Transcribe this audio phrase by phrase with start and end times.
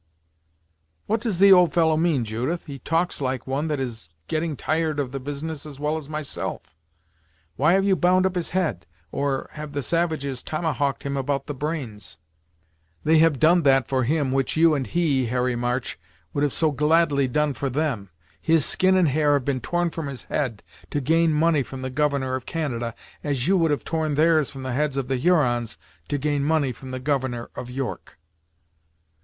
[1.05, 2.65] "What does the old fellow mean, Judith?
[2.65, 6.75] He talks like one that is getting tired of the business as well as myself.
[7.55, 8.87] Why have you bound up his head?
[9.11, 12.17] or, have the savages tomahawked him about the brains?"
[13.03, 15.99] "They have done that for him which you and he, Harry March,
[16.33, 18.09] would have so gladly done for them.
[18.41, 21.91] His skin and hair have been torn from his head to gain money from the
[21.91, 25.77] governor of Canada, as you would have torn theirs from the heads of the Hurons,
[26.07, 28.17] to gain money from the Governor of York."